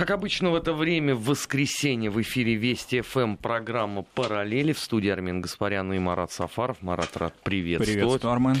[0.00, 5.10] Как обычно в это время, в воскресенье в эфире Вести ФМ программа «Параллели» в студии
[5.10, 6.80] Армин Гаспарян и Марат Сафаров.
[6.80, 7.98] Марат, рад приветствовать.
[7.98, 8.56] Приветствую, Армен.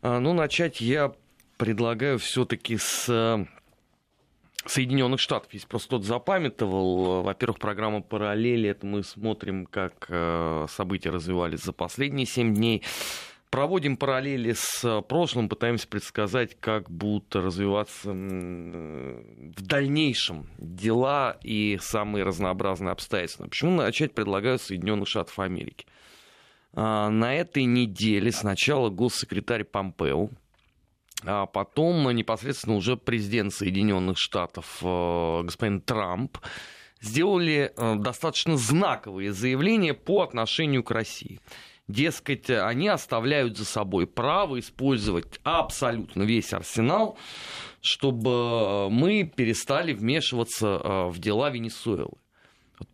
[0.00, 1.12] А, ну, начать я
[1.58, 3.44] предлагаю все-таки с э,
[4.64, 5.52] Соединенных Штатов.
[5.52, 7.24] Есть просто тот запамятовал.
[7.24, 12.82] Во-первых, программа «Параллели»— это мы смотрим, как э, события развивались за последние семь дней
[13.50, 19.22] проводим параллели с э, прошлым, пытаемся предсказать, как будут развиваться э,
[19.56, 23.44] в дальнейшем дела и самые разнообразные обстоятельства.
[23.44, 25.86] Почему начать предлагаю Соединенных Штатов Америки?
[26.72, 30.30] А, на этой неделе сначала госсекретарь Помпео,
[31.24, 36.38] а потом непосредственно уже президент Соединенных Штатов э, господин Трамп
[37.02, 41.40] сделали достаточно знаковые заявления по отношению к России.
[41.90, 47.18] Дескать, они оставляют за собой право использовать абсолютно весь арсенал,
[47.80, 52.16] чтобы мы перестали вмешиваться э, в дела Венесуэлы.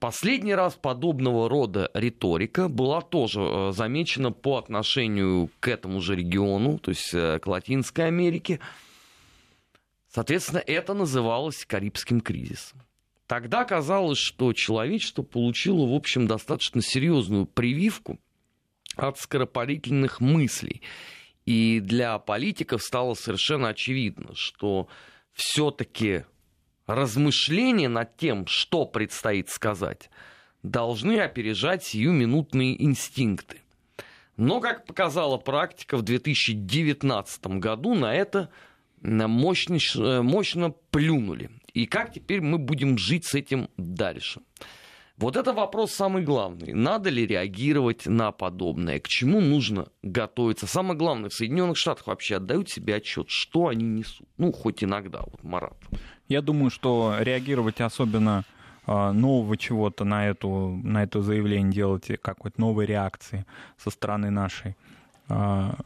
[0.00, 6.78] Последний раз подобного рода риторика была тоже э, замечена по отношению к этому же региону,
[6.78, 8.61] то есть э, к Латинской Америке.
[10.08, 12.80] Соответственно, это называлось Карибским кризисом.
[13.27, 18.19] Тогда казалось, что человечество получило, в общем, достаточно серьезную прививку
[18.97, 20.83] от скоропалительных мыслей.
[21.44, 24.89] И для политиков стало совершенно очевидно, что
[25.33, 26.25] все-таки
[26.86, 30.11] размышления над тем, что предстоит сказать,
[30.62, 33.61] должны опережать сиюминутные инстинкты.
[34.36, 38.50] Но, как показала практика, в 2019 году на это
[39.00, 39.78] мощно,
[40.22, 41.50] мощно плюнули.
[41.72, 44.41] И как теперь мы будем жить с этим дальше?
[45.19, 46.75] Вот это вопрос самый главный.
[46.75, 49.00] Надо ли реагировать на подобное?
[49.00, 50.67] К чему нужно готовиться?
[50.67, 54.28] Самое главное, в Соединенных Штатах вообще отдают себе отчет, что они несут.
[54.36, 55.78] Ну, хоть иногда, вот Марат.
[56.28, 58.45] Я думаю, что реагировать особенно
[58.86, 63.47] а, нового чего-то на, эту, на это заявление делать, какой-то новой реакции
[63.78, 64.77] со стороны нашей
[65.28, 65.77] а,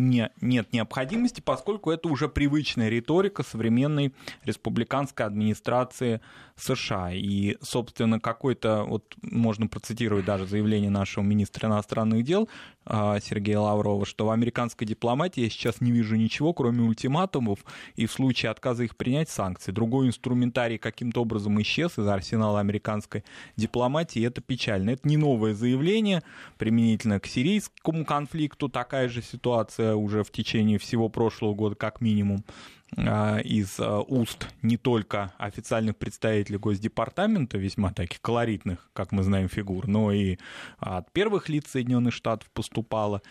[0.00, 6.20] не, нет необходимости, поскольку это уже привычная риторика современной республиканской администрации
[6.56, 7.12] США.
[7.12, 12.48] И, собственно, какой-то, вот можно процитировать даже заявление нашего министра иностранных дел
[12.90, 17.60] Сергея Лаврова, что в американской дипломатии я сейчас не вижу ничего, кроме ультиматумов,
[17.94, 19.70] и в случае отказа их принять санкции.
[19.70, 23.24] Другой инструментарий каким-то образом исчез из арсенала американской
[23.56, 24.90] дипломатии, и это печально.
[24.90, 26.22] Это не новое заявление
[26.58, 32.44] применительно к сирийскому конфликту, такая же ситуация уже в течение всего прошлого года как минимум
[32.44, 39.48] а, из а, уст не только официальных представителей Госдепартамента, весьма таких колоритных, как мы знаем,
[39.48, 40.38] фигур, но и
[40.78, 43.22] от первых лиц Соединенных Штатов поступало.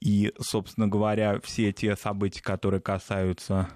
[0.00, 3.68] И, собственно говоря, все те события, которые касаются а,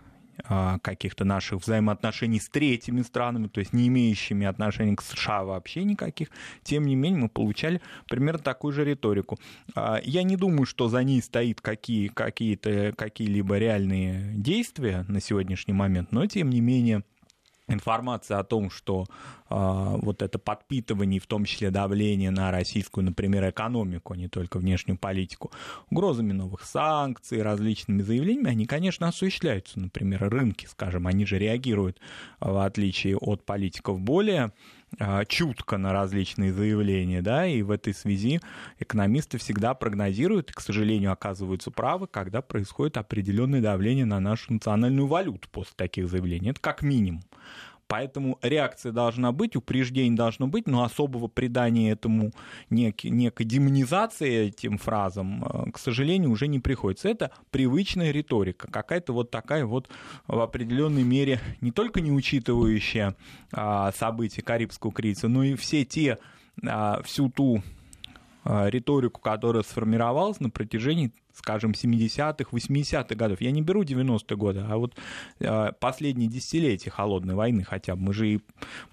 [0.82, 6.28] каких-то наших взаимоотношений с третьими странами, то есть не имеющими отношения к США вообще никаких,
[6.62, 9.38] тем не менее мы получали примерно такую же риторику.
[9.74, 15.74] А, я не думаю, что за ней стоит какие, какие-то, какие-либо реальные действия на сегодняшний
[15.74, 17.04] момент, но тем не менее
[17.68, 19.06] информация о том, что
[19.48, 24.58] э, вот это подпитывание, в том числе давление на российскую, например, экономику, а не только
[24.58, 25.50] внешнюю политику,
[25.90, 29.80] угрозами новых санкций, различными заявлениями, они, конечно, осуществляются.
[29.80, 32.00] Например, рынки, скажем, они же реагируют,
[32.40, 34.52] в отличие от политиков, более а,
[35.28, 38.40] чутко на различные заявления, да, и в этой связи
[38.78, 45.06] экономисты всегда прогнозируют, и, к сожалению, оказываются правы, когда происходит определенное давление на нашу национальную
[45.06, 46.50] валюту после таких заявлений.
[46.50, 47.22] Это как минимум.
[47.86, 52.32] Поэтому реакция должна быть, упреждение должно быть, но особого придания этому
[52.70, 57.08] нек, некой демонизации этим фразам, э, к сожалению, уже не приходится.
[57.08, 59.88] Это привычная риторика, какая-то вот такая вот
[60.26, 63.16] в определенной мере не только не учитывающая
[63.52, 66.18] а, события Карибского кризиса, но и все те,
[66.66, 67.62] а, всю ту
[68.44, 73.40] риторику, которая сформировалась на протяжении, скажем, 70-х, 80-х годов.
[73.40, 74.96] Я не беру 90-е годы, а вот
[75.40, 78.02] а, последние десятилетия холодной войны хотя бы.
[78.02, 78.40] Мы же и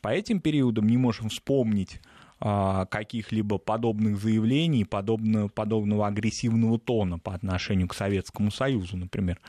[0.02, 2.00] по этим периодам не можем вспомнить
[2.40, 9.40] а, каких-либо подобных заявлений, подобного, подобного агрессивного тона по отношению к Советскому Союзу, например.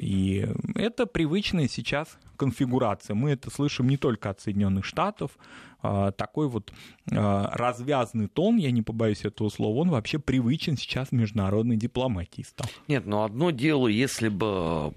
[0.00, 3.14] И это привычная сейчас конфигурация.
[3.14, 5.32] Мы это слышим не только от Соединенных Штатов.
[5.80, 6.72] Такой вот
[7.06, 12.68] развязный тон, я не побоюсь этого слова, он вообще привычен сейчас международной дипломатии стал.
[12.88, 14.92] Нет, но одно дело, если бы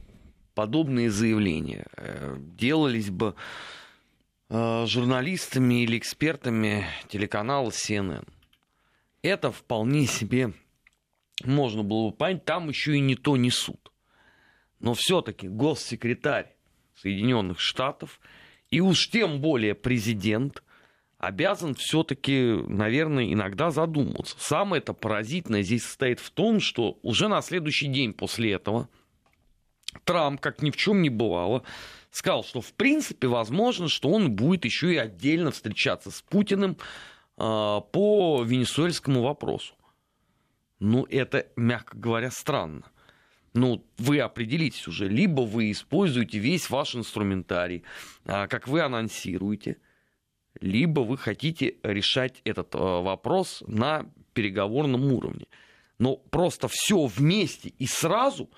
[0.55, 3.35] подобные заявления э, делались бы
[4.49, 8.25] э, журналистами или экспертами телеканала CNN.
[9.21, 10.53] Это вполне себе
[11.43, 13.91] можно было бы понять, там еще и не то несут.
[14.79, 16.55] Но все-таки госсекретарь
[16.95, 18.19] Соединенных Штатов
[18.69, 20.63] И уж тем более президент
[21.17, 24.35] обязан все-таки, наверное, иногда задуматься.
[24.39, 28.89] Самое это поразительное здесь состоит в том, что уже на следующий день после этого
[30.03, 31.63] Трамп, как ни в чем не бывало,
[32.11, 36.77] сказал, что в принципе возможно, что он будет еще и отдельно встречаться с Путиным э,
[37.37, 39.73] по венесуэльскому вопросу.
[40.79, 42.83] Ну, это, мягко говоря, странно.
[43.55, 47.83] Ну, вы определитесь уже, либо вы используете весь ваш инструментарий,
[48.25, 49.77] э, как вы анонсируете,
[50.59, 55.47] либо вы хотите решать этот э, вопрос на переговорном уровне.
[55.99, 58.49] Но просто все вместе и сразу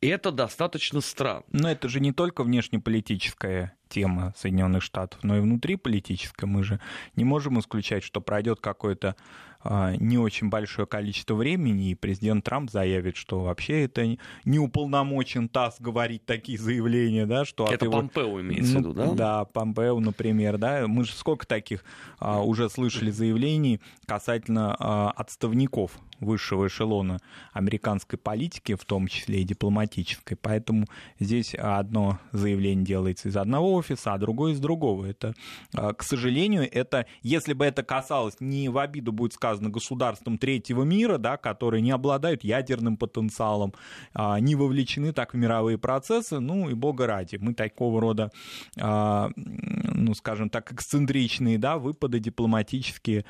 [0.00, 1.44] это достаточно странно.
[1.52, 6.48] Но это же не только внешнеполитическая тема Соединенных Штатов, но и внутриполитическая.
[6.48, 6.80] Мы же
[7.16, 9.16] не можем исключать, что пройдет какое-то
[9.60, 15.48] а, не очень большое количество времени, и президент Трамп заявит, что вообще это не уполномочен
[15.48, 17.98] ТАСС говорить такие заявления, да, что это его...
[17.98, 19.12] Помпео имеется ну, в виду, да?
[19.14, 20.86] Да, Помпео, например, да.
[20.86, 21.84] Мы же сколько таких
[22.20, 27.18] а, уже слышали заявлений касательно а, отставников высшего эшелона
[27.52, 30.36] американской политики, в том числе и дипломатической.
[30.36, 30.86] Поэтому
[31.18, 35.06] здесь одно заявление делается из одного офиса, а другое из другого.
[35.06, 35.34] Это,
[35.74, 40.82] а, к сожалению, это, если бы это касалось, не в обиду будет сказано государством третьего
[40.82, 43.74] мира, да, которые не обладают ядерным потенциалом,
[44.14, 48.30] а, не вовлечены так в мировые процессы, ну и бога ради, мы такого рода,
[48.80, 53.24] а, ну, скажем так, эксцентричные, да, выпады дипломатические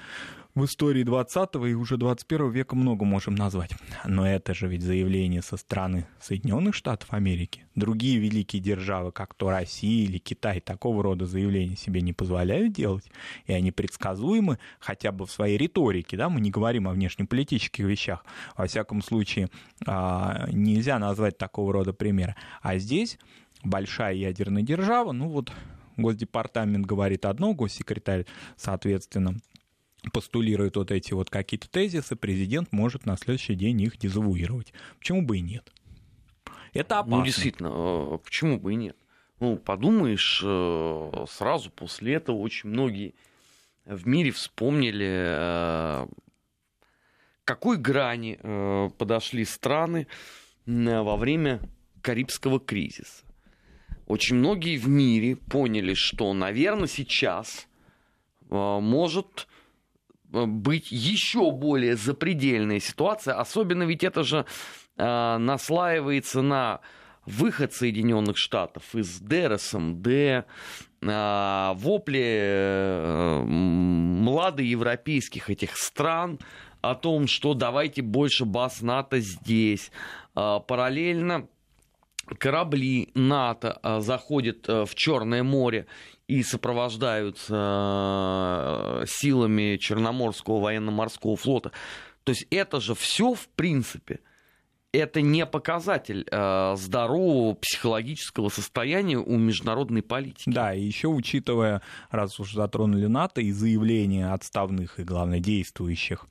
[0.58, 3.70] в истории 20 и уже 21 века много можем назвать.
[4.04, 7.64] Но это же ведь заявление со стороны Соединенных Штатов Америки.
[7.74, 13.04] Другие великие державы, как то Россия или Китай, такого рода заявления себе не позволяют делать.
[13.46, 16.16] И они предсказуемы хотя бы в своей риторике.
[16.16, 16.28] Да?
[16.28, 18.24] Мы не говорим о внешнеполитических вещах.
[18.56, 19.50] Во всяком случае,
[19.86, 22.34] а, нельзя назвать такого рода примера.
[22.62, 23.18] А здесь
[23.62, 25.52] большая ядерная держава, ну вот
[25.96, 28.24] Госдепартамент говорит одно, госсекретарь,
[28.56, 29.34] соответственно,
[30.12, 34.72] постулирует вот эти вот какие-то тезисы, президент может на следующий день их дезавуировать.
[34.98, 35.72] Почему бы и нет?
[36.72, 37.16] Это ну, опасно.
[37.16, 38.96] Ну, действительно, э, почему бы и нет?
[39.40, 43.14] Ну, подумаешь, э, сразу после этого очень многие
[43.84, 46.06] в мире вспомнили, э,
[47.44, 48.38] какой грани
[48.98, 50.06] подошли страны
[50.66, 51.62] во время
[52.02, 53.24] Карибского кризиса.
[54.06, 57.66] Очень многие в мире поняли, что, наверное, сейчас
[58.50, 59.48] может
[60.30, 64.44] быть еще более запредельная ситуация, особенно ведь это же
[64.96, 66.80] э, наслаивается на
[67.24, 70.44] выход Соединенных Штатов из ДРСМД, э,
[71.74, 76.38] вопли э, младоевропейских этих стран
[76.80, 79.90] о том, что давайте больше баз НАТО здесь.
[80.36, 81.48] Э, параллельно
[82.38, 85.86] корабли НАТО э, заходят э, в Черное море
[86.28, 91.72] и сопровождаются э, силами Черноморского военно-морского флота.
[92.24, 94.20] То есть это же все, в принципе,
[94.92, 100.50] это не показатель э, здорового психологического состояния у международной политики.
[100.50, 101.80] Да, и еще учитывая,
[102.10, 106.26] раз уж затронули НАТО и заявления отставных и, главное, действующих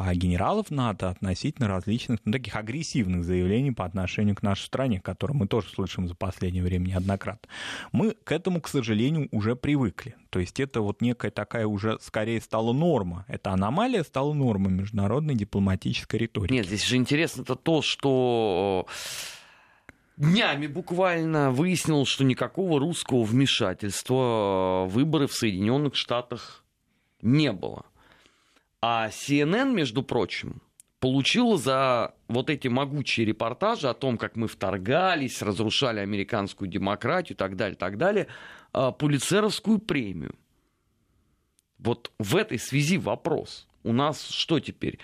[0.00, 5.36] а генералов НАТО относительно различных, ну, таких агрессивных заявлений по отношению к нашей стране, которые
[5.36, 7.48] мы тоже слышим за последнее время неоднократно.
[7.92, 10.16] Мы к этому, к сожалению, уже привыкли.
[10.30, 13.24] То есть это вот некая такая уже скорее стала норма.
[13.28, 16.52] Это аномалия стала нормой международной дипломатической риторики.
[16.52, 18.86] Нет, здесь же интересно-то то, что
[20.16, 26.64] днями буквально выяснилось, что никакого русского вмешательства в выборы в Соединенных Штатах
[27.22, 27.84] не было.
[28.86, 30.60] А CNN, между прочим,
[31.00, 37.38] получила за вот эти могучие репортажи о том, как мы вторгались, разрушали американскую демократию и
[37.38, 38.26] так далее, так далее,
[38.74, 40.34] а, пулицеровскую премию.
[41.78, 43.66] Вот в этой связи вопрос.
[43.84, 44.98] У нас что теперь?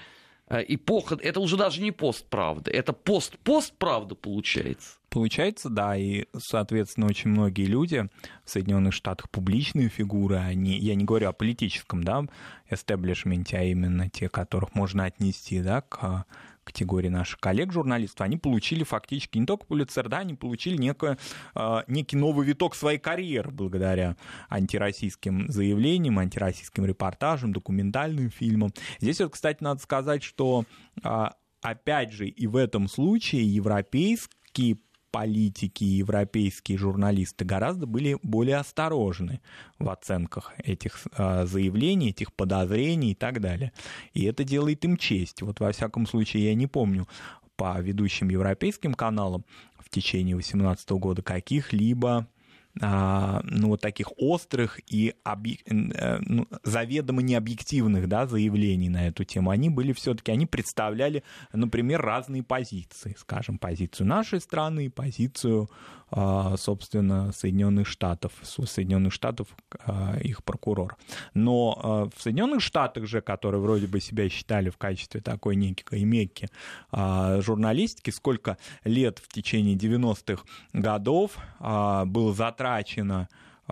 [0.51, 4.99] А, эпоха, это уже даже не постправда, это пост-постправда получается.
[5.09, 8.09] Получается, да, и, соответственно, очень многие люди
[8.45, 12.25] в Соединенных Штатах публичные фигуры, они, я не говорю о политическом, да,
[12.69, 16.27] эстеблишменте, а именно те, которых можно отнести, да, к
[16.65, 21.19] категории наших коллег-журналистов, они получили фактически не только Пулицер, да, они получили некое,
[21.55, 24.17] э, некий новый виток своей карьеры благодаря
[24.49, 28.73] антироссийским заявлениям, антироссийским репортажам, документальным фильмам.
[29.01, 30.65] Здесь вот, кстати, надо сказать, что
[31.03, 31.27] э,
[31.63, 34.79] опять же и в этом случае европейские
[35.11, 39.41] политики и европейские журналисты гораздо были более осторожны
[39.79, 43.73] в оценках этих э, заявлений, этих подозрений и так далее.
[44.15, 45.43] И это делает им честь.
[45.43, 47.07] Вот во всяком случае я не помню
[47.57, 49.45] по ведущим европейским каналам
[49.79, 52.40] в течение 2018 года каких-либо а,
[52.75, 55.59] ну, вот таких острых и объ...
[55.67, 59.51] Э, ну, заведомо необъективных да, заявлений на эту тему.
[59.51, 61.23] Они были все-таки, они представляли,
[61.53, 63.17] например, разные позиции.
[63.19, 65.69] Скажем, позицию нашей страны и позицию
[66.13, 69.47] а, собственно, Соединенных Штатов, Соединенных Штатов
[69.85, 70.97] а, их прокурор.
[71.35, 76.49] Но в Соединенных Штатах же, которые вроде бы себя считали в качестве такой некой мекки
[76.91, 82.60] журналистики, сколько лет в течение 90-х годов было затрачено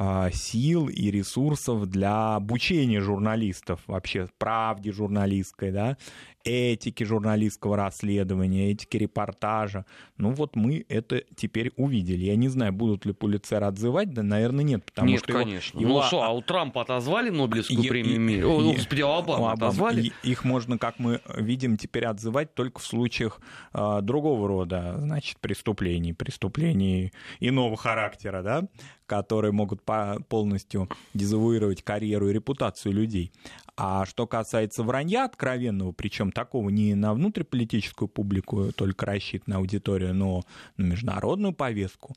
[0.01, 5.97] а, сил и ресурсов для обучения журналистов, вообще правде журналистской, да,
[6.49, 9.85] этики журналистского расследования, этики репортажа.
[10.17, 12.25] Ну вот мы это теперь увидели.
[12.25, 14.85] Я не знаю, будут ли Пулицер отзывать, да, наверное, нет.
[14.85, 15.79] Потому нет, что конечно.
[15.79, 16.01] Его...
[16.01, 18.47] Ну что, а у Трампа отозвали Нобелевскую и, премию мира?
[18.47, 20.13] О, ну, господи, у Обамы отозвали?
[20.23, 23.41] Их можно, как мы видим, теперь отзывать только в случаях
[23.73, 28.69] э, другого рода, значит, преступлений, преступлений иного характера, да,
[29.09, 29.83] которые могут
[30.29, 33.33] полностью дезавуировать карьеру и репутацию людей.
[33.77, 40.43] А что касается вранья откровенного, причем такого не на внутриполитическую публику только рассчитанную аудиторию, но
[40.77, 42.15] на международную повестку,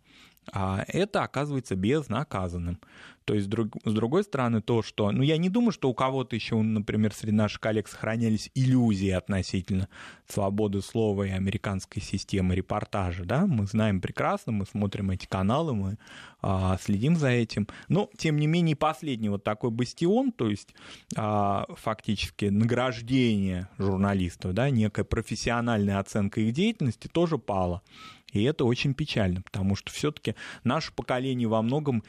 [0.52, 2.80] а это оказывается безнаказанным.
[3.26, 5.12] То есть, с другой стороны, то, что...
[5.12, 9.88] Ну, я не думаю, что у кого-то еще, например, среди наших коллег сохранялись иллюзии относительно
[10.28, 15.98] свободы слова и американской системы репортажа, да, мы знаем прекрасно, мы смотрим эти каналы, мы
[16.42, 17.68] а, следим за этим.
[17.90, 20.74] Но, тем не менее, последний вот такой бастион, то есть
[21.16, 27.84] а, фактически награждение журналистов, да, некая профессиональная оценка их деятельности тоже пала.
[28.32, 32.04] И это очень печально, потому что все-таки наше поколение во многом,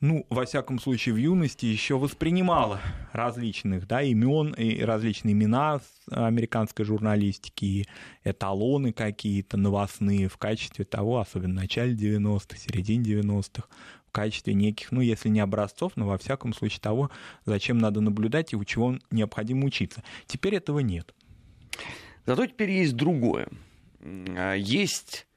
[0.00, 2.80] ну, во всяком случае, в юности еще воспринимало
[3.12, 5.80] различных, да, имен, и различные имена
[6.10, 7.86] американской журналистики, и
[8.24, 13.68] эталоны какие-то новостные в качестве того, особенно в начале 90-х, середине 90-х,
[14.08, 17.10] в качестве неких, ну, если не образцов, но во всяком случае того,
[17.44, 20.02] зачем надо наблюдать и у чего необходимо учиться.
[20.26, 21.14] Теперь этого нет.
[22.26, 23.48] Зато теперь есть другое.
[24.00, 25.27] А, есть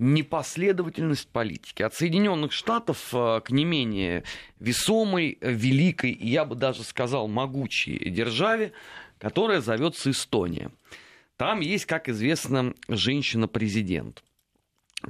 [0.00, 1.82] непоследовательность политики.
[1.82, 4.24] От Соединенных Штатов э, к не менее
[4.58, 8.72] весомой, великой, и я бы даже сказал, могучей державе,
[9.18, 10.70] которая зовется Эстония.
[11.36, 14.24] Там есть, как известно, женщина-президент,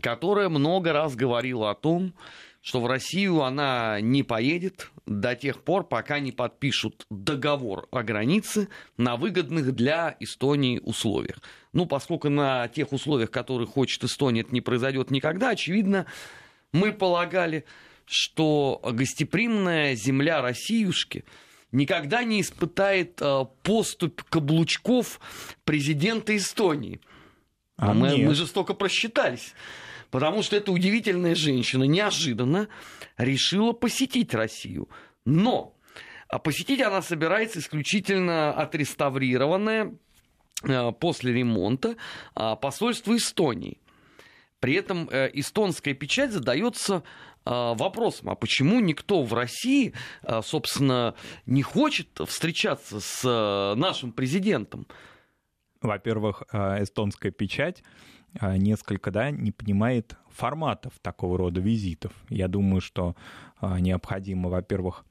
[0.03, 2.13] которая много раз говорила о том,
[2.61, 8.69] что в Россию она не поедет до тех пор, пока не подпишут договор о границе
[8.97, 11.41] на выгодных для Эстонии условиях.
[11.73, 16.07] Ну, поскольку на тех условиях, которые хочет Эстония, это не произойдет никогда, очевидно,
[16.73, 17.65] мы полагали,
[18.05, 21.25] что гостеприимная земля Россиюшки
[21.73, 25.21] никогда не испытает э, поступь каблучков
[25.65, 27.01] президента Эстонии.
[27.77, 29.55] А мы, мы жестоко просчитались.
[30.11, 32.69] Потому что эта удивительная женщина неожиданно
[33.17, 34.89] решила посетить Россию.
[35.25, 35.77] Но
[36.29, 39.93] а посетить она собирается исключительно отреставрированное
[40.63, 41.97] Э, после ремонта
[42.35, 43.79] а, посольство Эстонии.
[44.59, 47.03] При этом э, эстонская печать задается
[47.47, 49.95] а, вопросом, а почему никто в России,
[50.43, 51.15] собственно,
[51.47, 54.87] не хочет встречаться с э, нашим президентом?
[55.81, 57.83] Во-первых, эстонская печать
[58.41, 62.13] несколько да, не понимает форматов такого рода визитов.
[62.29, 63.17] Я думаю, что
[63.61, 65.05] необходимо, во-первых,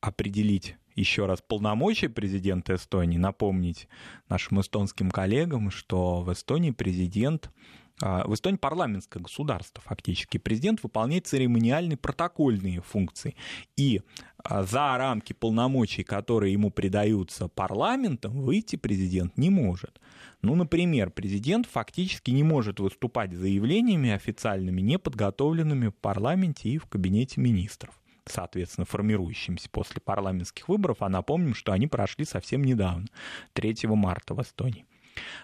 [0.00, 3.88] определить еще раз полномочия президента Эстонии, напомнить
[4.28, 10.38] нашим эстонским коллегам, что в Эстонии президент а, в Эстонии парламентское государство фактически.
[10.38, 13.34] Президент выполняет церемониальные протокольные функции.
[13.76, 14.02] И
[14.44, 20.00] а, за рамки полномочий, которые ему придаются парламентом, выйти президент не может.
[20.42, 26.86] Ну, например, президент фактически не может выступать заявлениями официальными, не подготовленными в парламенте и в
[26.86, 28.00] кабинете министров
[28.30, 33.06] соответственно, формирующимся после парламентских выборов, а напомним, что они прошли совсем недавно,
[33.54, 34.84] 3 марта в Эстонии.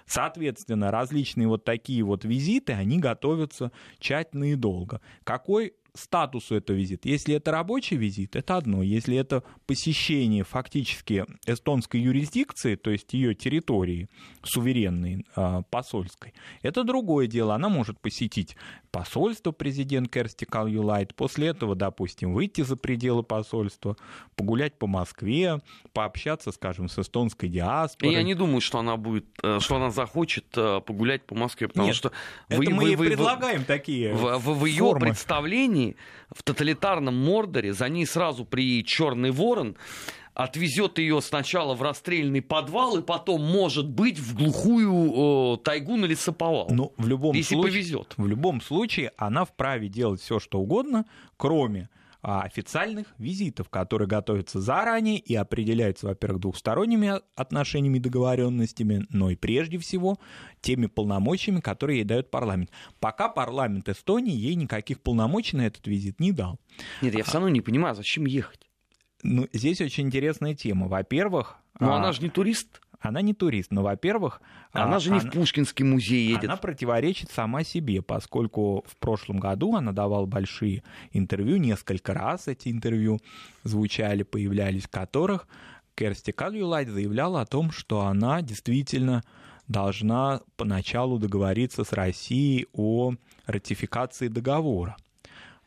[0.07, 5.00] Соответственно, различные вот такие вот визиты, они готовятся тщательно и долго.
[5.25, 7.06] Какой статусу это визит.
[7.06, 8.82] Если это рабочий визит, это одно.
[8.82, 14.08] Если это посещение фактически эстонской юрисдикции, то есть ее территории
[14.42, 17.54] суверенной, а, посольской, это другое дело.
[17.54, 18.56] Она может посетить
[18.90, 23.96] посольство президент Керсти Калюлайт, после этого, допустим, выйти за пределы посольства,
[24.36, 25.60] погулять по Москве,
[25.92, 28.12] пообщаться, скажем, с эстонской диаспорой.
[28.12, 31.88] Я не думаю, что она будет, э, что она захочет э, погулять по Москве, потому
[31.88, 32.12] Нет, что
[32.48, 35.83] это вы, мы вы, и вы, предлагаем такие в, в, в ее представлении
[36.30, 39.76] В тоталитарном Мордоре, за ней сразу приедет черный ворон,
[40.34, 46.06] отвезет ее сначала в расстрельный подвал и потом, может быть, в глухую э, тайгу на
[46.06, 46.68] лесоповал.
[46.70, 48.14] Ну, в любом если случае, повезет.
[48.16, 51.04] В любом случае, она вправе делать все, что угодно,
[51.36, 51.88] кроме
[52.25, 60.19] официальных визитов, которые готовятся заранее и определяются, во-первых, двухсторонними отношениями, договоренностями, но и прежде всего
[60.62, 62.71] теми полномочиями, которые ей дает парламент.
[62.99, 66.59] Пока парламент Эстонии ей никаких полномочий на этот визит не дал.
[67.02, 68.71] Нет, я все равно не понимаю, зачем ехать?
[69.23, 70.88] Ну, здесь очень интересная тема.
[70.88, 71.57] Во-первых...
[71.78, 71.97] Но а...
[71.99, 72.81] она же не турист.
[73.04, 74.40] Она не турист, но, во-первых...
[74.73, 76.44] Она же не она, в Пушкинский музей едет.
[76.44, 80.82] Она противоречит сама себе, поскольку в прошлом году она давала большие
[81.12, 83.20] интервью, несколько раз эти интервью
[83.62, 85.46] звучали, появлялись, в которых
[85.94, 89.23] Керсти Кальюлайт заявляла о том, что она действительно
[89.68, 93.12] должна поначалу договориться с Россией о
[93.46, 94.96] ратификации договора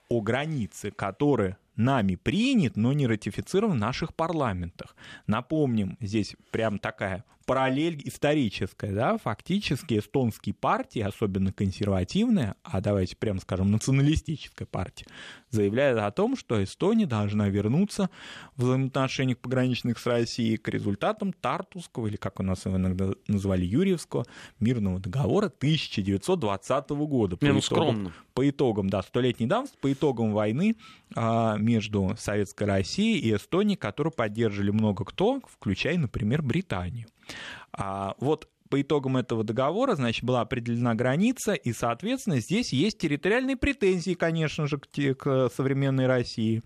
[0.10, 4.96] о границе, который нами принят, но не ратифицирован в наших парламентах.
[5.28, 13.40] Напомним, здесь прям такая параллель историческая, да, фактически эстонские партии, особенно консервативные, а давайте прямо
[13.40, 15.06] скажем, националистическая партия,
[15.50, 18.10] заявляет о том, что Эстония должна вернуться
[18.58, 23.64] в взаимоотношениях пограничных с Россией к результатам Тартусского, или как у нас его иногда называли,
[23.64, 24.26] Юрьевского
[24.60, 27.38] мирного договора 1920 года.
[27.40, 28.12] Не, ну, скромно.
[28.34, 30.76] По итогам, да, столетней давности, по итогам войны
[31.16, 37.08] а, между Советской Россией и Эстонией, которую поддерживали много кто, включая, например, Британию.
[37.72, 43.56] А, вот по итогам этого договора, значит, была определена граница, и, соответственно, здесь есть территориальные
[43.56, 46.62] претензии, конечно же, к, к современной России.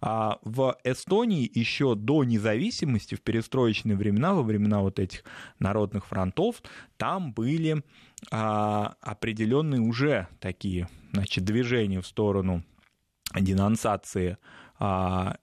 [0.00, 5.24] А в Эстонии еще до независимости, в перестроечные времена, во времена вот этих
[5.58, 6.62] народных фронтов,
[6.96, 7.82] там были
[8.30, 12.64] а, определенные уже такие, значит, движения в сторону
[13.34, 14.38] денонсации
[14.78, 15.36] а,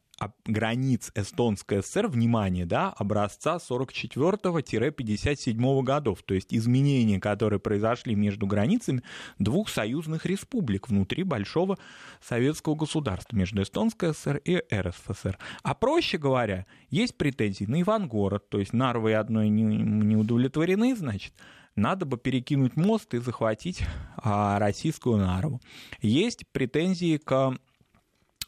[0.45, 9.03] границ Эстонской ССР, внимание, да, образца 44-57 годов, то есть изменения, которые произошли между границами
[9.37, 11.77] двух союзных республик внутри большого
[12.21, 15.37] советского государства, между Эстонской ССР и РСФСР.
[15.63, 21.33] А проще говоря, есть претензии на Ивангород, то есть Нарвы одной не, не удовлетворены, значит,
[21.75, 23.83] надо бы перекинуть мост и захватить
[24.17, 25.61] а, российскую Нарву.
[26.01, 27.55] Есть претензии к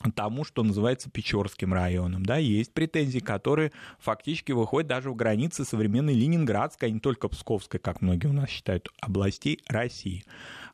[0.09, 2.25] тому, что называется Печорским районом.
[2.25, 7.79] Да, есть претензии, которые фактически выходят даже в границы современной Ленинградской, а не только Псковской,
[7.79, 10.23] как многие у нас считают, областей России.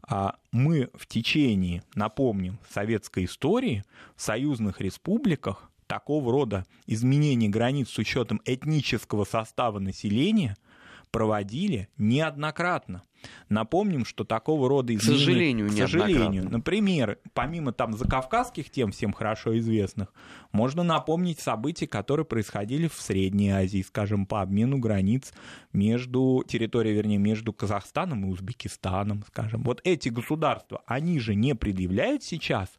[0.08, 3.84] А мы в течение, напомним, советской истории
[4.16, 10.56] в союзных республиках такого рода изменения границ с учетом этнического состава населения
[11.12, 13.04] проводили неоднократно.
[13.50, 15.18] Напомним, что такого рода изменения...
[15.18, 16.50] К сожалению, к сожалению.
[16.50, 20.14] Например, помимо там закавказских тем, всем хорошо известных,
[20.52, 25.34] можно напомнить события, которые происходили в Средней Азии, скажем, по обмену границ
[25.74, 29.64] между территорией, вернее, между Казахстаном и Узбекистаном, скажем.
[29.64, 32.70] Вот эти государства, они же не предъявляют сейчас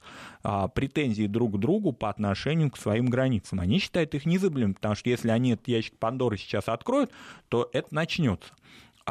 [0.43, 3.61] а, претензии друг к другу по отношению к своим границам.
[3.61, 7.11] Они считают их незыблемыми, потому что если они этот ящик Пандоры сейчас откроют,
[7.49, 8.53] то это начнется.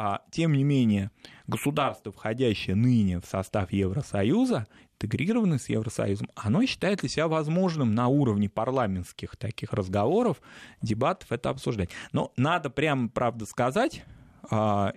[0.00, 1.10] А тем не менее,
[1.48, 8.06] государство, входящее ныне в состав Евросоюза, интегрированное с Евросоюзом, оно считает для себя возможным на
[8.06, 10.40] уровне парламентских таких разговоров,
[10.82, 11.90] дебатов это обсуждать.
[12.12, 14.04] Но надо прямо, правда, сказать,
[14.48, 14.92] а,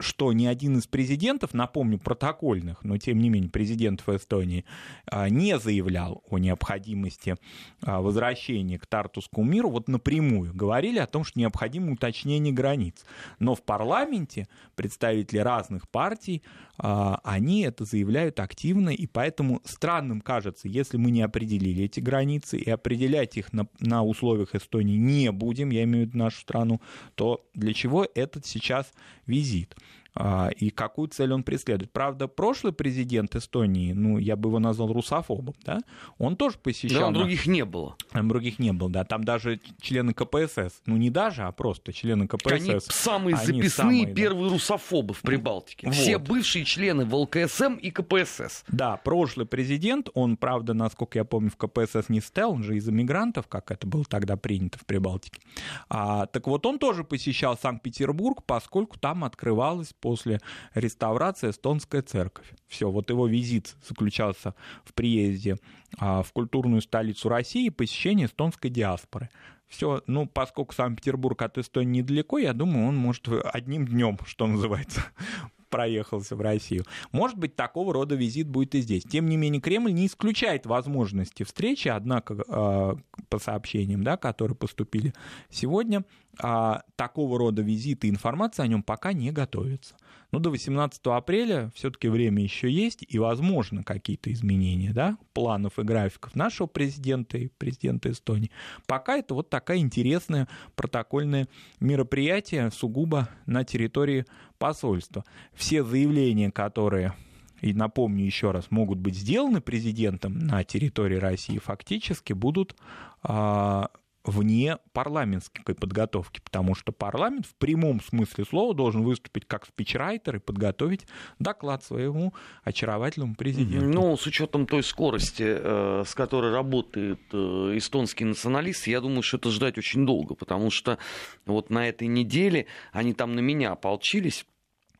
[0.00, 4.64] что ни один из президентов, напомню, протокольных, но тем не менее президентов Эстонии,
[5.06, 7.36] а, не заявлял о необходимости
[7.82, 10.54] а, возвращения к Тартусскому миру вот напрямую.
[10.54, 13.04] Говорили о том, что необходимо уточнение границ.
[13.38, 16.42] Но в парламенте представители разных партий,
[16.78, 22.56] а, они это заявляют активно, и поэтому странным кажется, если мы не определили эти границы
[22.56, 26.80] и определять их на, на условиях Эстонии не будем, я имею в виду нашу страну,
[27.14, 28.92] то для чего этот сейчас
[29.26, 29.76] визит?
[30.14, 31.92] А, и какую цель он преследует.
[31.92, 35.78] Правда, прошлый президент Эстонии, ну, я бы его назвал русофобом, да,
[36.18, 37.12] он тоже посещал...
[37.12, 37.96] Да, других не было.
[38.10, 42.26] Там других не было, да, там даже члены КПСС, ну, не даже, а просто члены
[42.26, 42.52] КПСС.
[42.52, 44.54] Они самые они записные самые, первые да.
[44.54, 45.86] русофобы в Прибалтике.
[45.86, 45.94] Вот.
[45.94, 48.64] Все бывшие члены ВЛКСМ и КПСС.
[48.68, 52.88] Да, прошлый президент, он, правда, насколько я помню, в КПСС не стал, он же из
[52.88, 55.40] эмигрантов, как это было тогда принято в Прибалтике.
[55.88, 60.40] А, так вот, он тоже посещал Санкт-Петербург, поскольку там открывалась после
[60.74, 62.46] реставрации эстонская церковь.
[62.66, 65.58] Все, вот его визит заключался в приезде
[65.98, 69.30] а, в культурную столицу России и посещение эстонской диаспоры.
[69.68, 75.04] Все, ну, поскольку Санкт-Петербург от Эстонии недалеко, я думаю, он может одним днем, что называется,
[75.70, 76.84] проехался в Россию.
[77.12, 79.04] Может быть, такого рода визит будет и здесь.
[79.04, 82.96] Тем не менее, Кремль не исключает возможности встречи, однако, э,
[83.28, 85.14] по сообщениям, да, которые поступили
[85.50, 86.04] сегодня,
[86.38, 89.96] а, такого рода визиты и информация о нем пока не готовится.
[90.32, 95.82] Но до 18 апреля все-таки время еще есть, и возможно какие-то изменения да, планов и
[95.82, 98.50] графиков нашего президента и президента Эстонии.
[98.86, 101.48] Пока это вот такая интересная протокольное
[101.80, 104.24] мероприятие сугубо на территории
[104.58, 105.24] посольства.
[105.52, 107.14] Все заявления, которые
[107.60, 112.74] и напомню еще раз, могут быть сделаны президентом на территории России, фактически будут
[113.22, 113.90] а,
[114.24, 120.38] вне парламентской подготовки, потому что парламент в прямом смысле слова должен выступить как спичрайтер и
[120.38, 121.06] подготовить
[121.38, 123.88] доклад своему очаровательному президенту.
[123.88, 127.36] Ну, с учетом той скорости, э, с которой работает э,
[127.76, 130.98] эстонский националист, я думаю, что это ждать очень долго, потому что
[131.46, 134.44] вот на этой неделе они там на меня ополчились.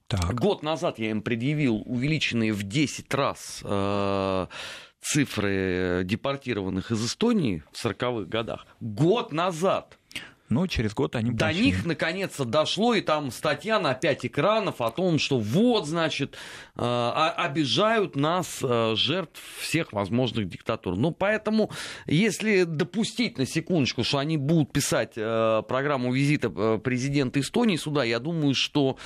[0.06, 0.34] Так.
[0.34, 4.46] Год назад я им предъявил увеличенные в 10 раз э,
[5.00, 9.96] цифры депортированных из Эстонии в 40-х годах год назад.
[10.50, 11.62] Но через год они До почти...
[11.62, 16.36] них наконец-то дошло, и там статья на пять экранов о том, что вот, значит,
[16.74, 20.96] э, обижают нас, э, жертв всех возможных диктатур.
[20.96, 21.70] Ну, поэтому,
[22.06, 28.18] если допустить на секундочку, что они будут писать э, программу визита президента Эстонии сюда, я
[28.18, 28.98] думаю, что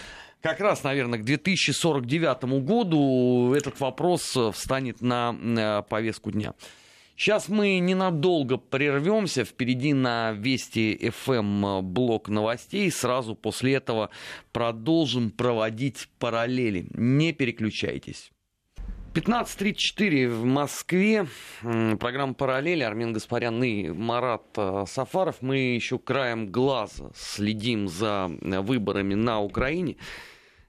[0.44, 6.52] как раз, наверное, к 2049 году этот вопрос э, встанет на повестку дня.
[7.16, 9.44] Сейчас мы ненадолго прервемся.
[9.46, 12.90] Впереди на Вести FM эм блок новостей.
[12.90, 14.10] Сразу после этого
[14.52, 16.88] продолжим проводить параллели.
[16.90, 18.30] Не переключайтесь.
[19.14, 21.26] 15.34 в Москве.
[21.62, 22.82] Программа «Параллели».
[22.82, 25.36] Армен Гаспарян и Марат э, Сафаров.
[25.40, 29.96] Мы еще краем глаза следим за выборами на Украине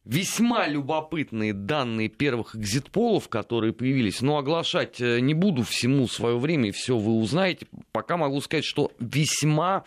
[0.06, 4.22] весьма любопытные данные первых экзитполов, которые появились.
[4.22, 7.68] Но оглашать э, не буду всему свое время, и все вы узнаете.
[7.92, 9.84] Пока могу сказать, что весьма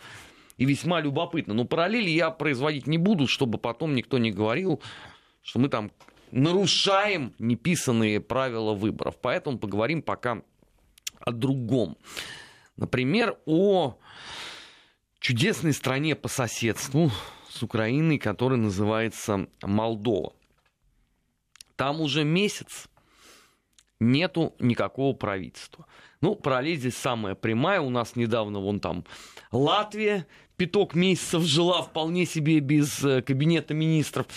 [0.57, 1.53] и весьма любопытно.
[1.53, 4.81] Но параллели я производить не буду, чтобы потом никто не говорил,
[5.41, 5.91] что мы там
[6.31, 9.15] нарушаем неписанные правила выборов.
[9.21, 10.41] Поэтому поговорим пока
[11.21, 11.97] о другом.
[12.75, 13.97] Например, о
[15.19, 17.11] чудесной стране по соседству,
[17.59, 20.33] с Украиной, который называется Молдова.
[21.75, 22.87] Там уже месяц
[23.99, 25.85] нету никакого правительства.
[26.21, 27.81] Ну, параллель здесь самая прямая.
[27.81, 29.03] У нас недавно вон там
[29.51, 34.27] Латвия пяток месяцев жила вполне себе без э, кабинета министров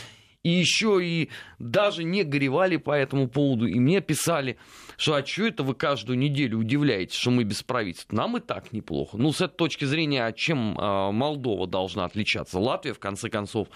[0.43, 1.31] и еще и
[1.61, 4.57] даже не горевали по этому поводу, и мне писали,
[4.97, 8.17] что а что это вы каждую неделю удивляетесь, что мы без правительства?
[8.17, 9.17] Нам и так неплохо.
[9.17, 12.59] Ну, с этой точки зрения, а чем а, Молдова должна отличаться?
[12.59, 13.69] Латвия, в конце концов,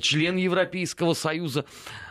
[0.00, 1.64] член Европейского Союза.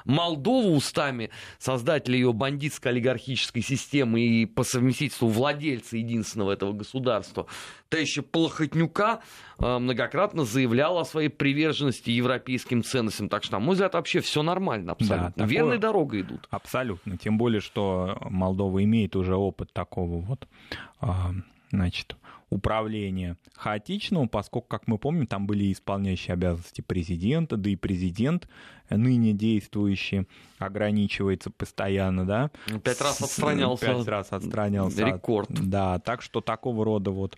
[0.06, 7.46] Молдова устами создателя ее бандитской олигархической системы и по совместительству владельца единственного этого государства,
[7.90, 9.22] та еще Плохотнюка
[9.60, 13.30] э, многократно заявляла о своей приверженности европейским ценностям.
[13.30, 15.34] Так что, на мой взгляд, вообще все нормально абсолютно.
[15.36, 16.48] Да, Верной дорогой идут.
[16.50, 17.18] Абсолютно.
[17.18, 20.48] Тем более, что Молдова имеет уже опыт такого вот
[21.00, 21.32] а,
[21.72, 22.16] значит,
[22.52, 28.48] управления хаотичного, поскольку, как мы помним, там были исполняющие обязанности президента, да и президент
[28.98, 30.28] ныне действующий
[30.60, 32.52] ограничивается постоянно, да.
[32.84, 33.86] Пять раз отстранялся.
[33.86, 35.06] Пять раз отстранялся.
[35.06, 35.50] Рекорд.
[35.52, 37.38] Да, так что такого рода вот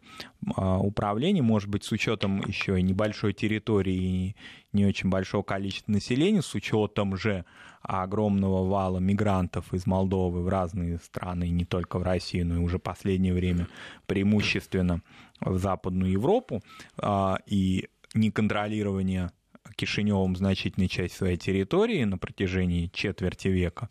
[0.56, 4.36] а, управление, может быть, с учетом еще и небольшой территории и
[4.74, 7.46] не очень большого количества населения, с учетом же
[7.82, 12.80] огромного вала мигрантов из Молдовы в разные страны, не только в Россию, но и уже
[12.80, 13.68] последнее время
[14.06, 15.02] преимущественно
[15.42, 16.62] в Западную Европу,
[16.98, 19.32] а, и неконтролирование
[19.76, 23.90] Кишиневым значительной часть своей территории на протяжении четверти века.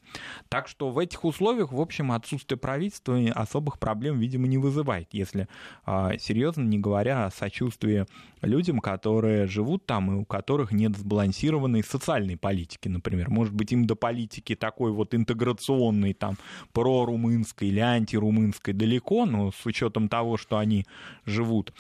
[0.49, 5.49] Так что в этих условиях, в общем, отсутствие правительства особых проблем, видимо, не вызывает, если
[5.85, 8.07] а, серьезно не говоря о сочувствии
[8.43, 13.31] людям, которые живут там и у которых нет сбалансированной социальной политики, например.
[13.31, 16.37] Может быть, им до политики такой вот интеграционной, там,
[16.73, 20.87] прорумынской или антирумынской далеко, но с учетом того, что они
[21.25, 21.73] живут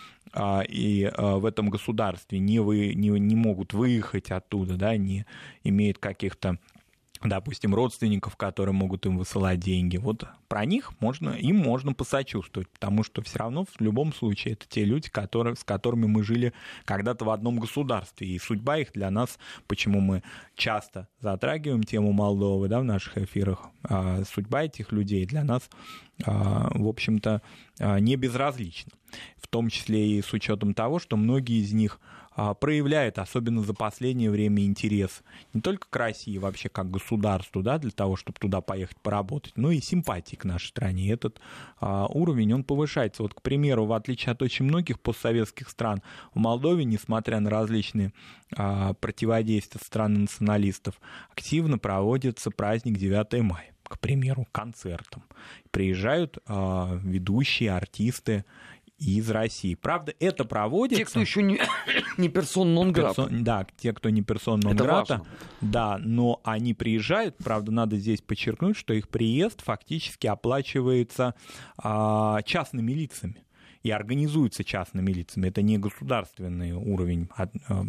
[0.68, 5.26] и а, в этом государстве не, вы, не, не могут выехать оттуда, да, не
[5.62, 6.58] имеют каких-то
[7.24, 9.96] допустим, родственников, которые могут им высылать деньги.
[9.96, 14.66] Вот про них можно, им можно посочувствовать, потому что все равно в любом случае это
[14.68, 16.52] те люди, которые, с которыми мы жили
[16.84, 18.28] когда-то в одном государстве.
[18.28, 20.22] И судьба их для нас, почему мы
[20.54, 25.68] часто затрагиваем тему Молдовы да, в наших эфирах, а судьба этих людей для нас
[26.26, 27.42] в общем-то,
[27.80, 28.92] не безразлична.
[29.36, 32.21] В том числе и с учетом того, что многие из них а,
[32.60, 37.90] проявляет, особенно за последнее время, интерес не только к России вообще как государству, да, для
[37.90, 41.12] того, чтобы туда поехать поработать, но и симпатии к нашей стране.
[41.12, 41.40] Этот
[41.80, 43.22] а, уровень, он повышается.
[43.22, 46.02] Вот, к примеру, в отличие от очень многих постсоветских стран,
[46.34, 48.12] в Молдове, несмотря на различные
[48.56, 55.22] а, противодействия стран националистов, активно проводится праздник 9 мая к примеру, концертом.
[55.70, 58.46] Приезжают э, ведущие, артисты
[59.02, 59.74] из России.
[59.74, 61.04] Правда, это проводится...
[61.04, 61.60] Те, кто еще не,
[62.18, 63.28] не персон нон грата.
[63.30, 64.76] Да, те, кто не персон нон.
[65.60, 67.36] Да, но они приезжают.
[67.38, 71.34] Правда, надо здесь подчеркнуть, что их приезд фактически оплачивается
[71.76, 73.44] а, частными лицами
[73.82, 75.48] и организуются частными лицами.
[75.48, 77.84] Это не государственный уровень а, а,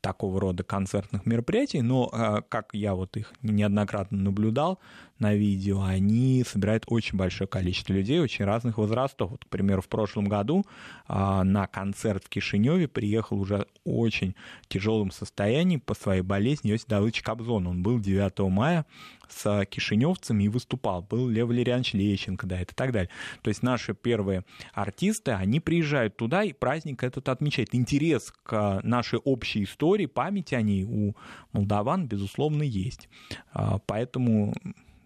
[0.00, 4.78] такого рода концертных мероприятий, но, а, как я вот их неоднократно наблюдал,
[5.18, 9.30] на видео, они собирают очень большое количество людей, очень разных возрастов.
[9.30, 10.64] Вот, к примеру, в прошлом году
[11.06, 14.34] а, на концерт в Кишиневе приехал уже очень
[14.68, 17.66] тяжелом состоянии по своей болезни Йосиф Давыдович Кобзон.
[17.66, 18.86] Он был 9 мая
[19.28, 21.02] с кишиневцами и выступал.
[21.02, 23.10] Был Лев Валерьянович Лещенко, да, это так далее.
[23.42, 27.74] То есть наши первые артисты, они приезжают туда, и праздник этот отмечает.
[27.74, 31.14] Интерес к нашей общей истории, памяти о ней у
[31.52, 33.08] молдаван, безусловно, есть.
[33.52, 34.54] А, поэтому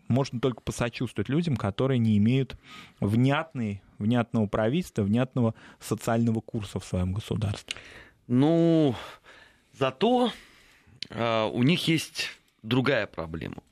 [0.08, 2.56] можно только посочувствовать людям, которые не имеют
[3.00, 7.76] внятной, внятного правительства, внятного социального курса в своем государстве.
[8.26, 8.94] Ну,
[9.78, 10.32] зато
[11.10, 12.30] э, у них есть
[12.62, 13.62] другая проблема,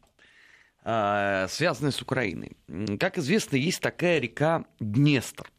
[0.85, 2.57] э, связанная с Украиной.
[2.99, 5.51] Как известно, есть такая река Днестр.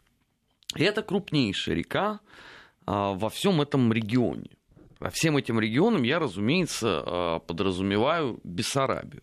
[0.75, 2.19] И это крупнейшая река
[2.85, 4.49] э, во всем этом регионе.
[4.99, 9.21] Во всем этим регионам я, разумеется, э, подразумеваю Бессарабию.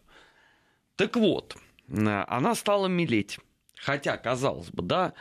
[0.96, 1.57] Так вот,
[1.88, 3.38] э, она стала мелеть.
[3.76, 5.14] Хотя, казалось бы, да,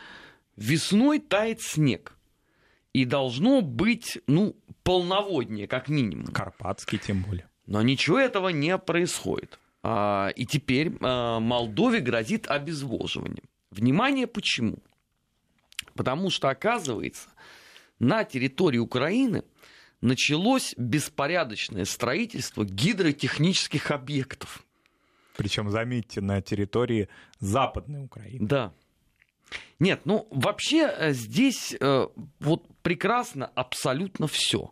[0.56, 2.16] весной тает снег.
[2.94, 6.28] И должно быть, ну, полноводнее, как минимум.
[6.28, 7.50] Карпатский тем более.
[7.66, 9.60] Но ничего этого не происходит.
[9.82, 13.44] А, и теперь а, Молдове грозит обезвоживание.
[13.72, 14.78] Внимание, почему?
[15.96, 17.30] Потому что, оказывается,
[18.00, 19.44] на территории Украины
[20.02, 24.64] началось беспорядочное строительство гидротехнических объектов.
[25.36, 28.48] Причем, заметьте, на территории Западной Украины.
[28.48, 28.74] Да.
[29.80, 32.08] Нет, ну вообще э, здесь э,
[32.40, 34.72] вот прекрасно абсолютно все.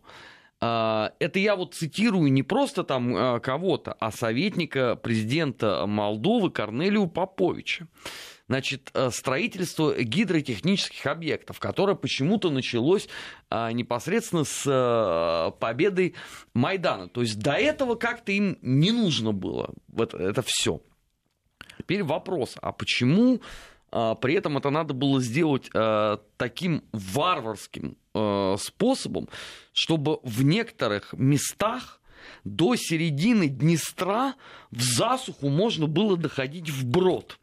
[0.60, 7.08] Э, это я вот цитирую не просто там э, кого-то, а советника президента Молдовы Корнелию
[7.08, 7.86] Поповича
[8.48, 13.08] значит, э, строительство гидротехнических объектов, которое почему-то началось
[13.48, 16.14] а, непосредственно с а, победой
[16.54, 17.08] Майдана.
[17.08, 20.80] То есть до этого как-то им не нужно было это, это все.
[21.78, 23.40] Теперь вопрос, а почему
[23.90, 27.96] а, при этом это надо было сделать а, таким варварским
[28.58, 29.30] способом,
[29.72, 32.02] чтобы в некоторых местах
[32.44, 34.34] до середины Днестра
[34.70, 37.38] в засуху можно было доходить вброд.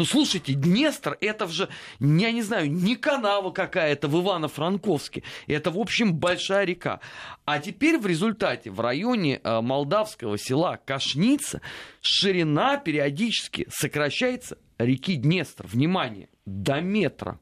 [0.00, 5.22] Ну, слушайте, Днестр, это же, я не знаю, не канава какая-то в Ивано-Франковске.
[5.46, 7.00] Это, в общем, большая река.
[7.44, 11.60] А теперь в результате в районе э, молдавского села Кашница
[12.00, 15.66] ширина периодически сокращается реки Днестр.
[15.66, 17.38] Внимание, до метра.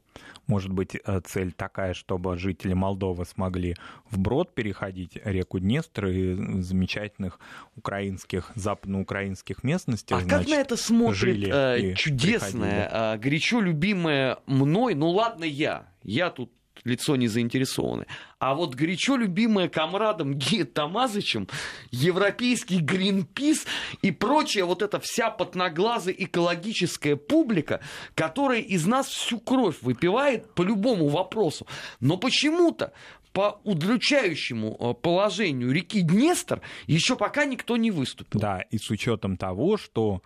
[0.49, 3.75] Может быть, э, цель такая, чтобы жители Молдовы смогли
[4.09, 7.39] вброд переходить реку Днестр и замечательных
[7.75, 10.15] украинских, западноукраинских местностей.
[10.15, 15.85] А значит, как на это смотрит э, чудесная, э, горячо любимая мной, ну ладно я,
[16.01, 16.51] я тут
[16.83, 18.05] лицо не заинтересованы.
[18.39, 21.47] А вот горячо любимая комрадом Гия Тамазычем,
[21.91, 23.65] европейский Гринпис
[24.01, 27.81] и прочая вот эта вся потноглазая экологическая публика,
[28.15, 31.67] которая из нас всю кровь выпивает по любому вопросу.
[31.99, 32.93] Но почему-то
[33.33, 38.39] по удручающему э, положению реки Днестр еще пока никто не выступил.
[38.39, 40.21] Да, и с учетом того, что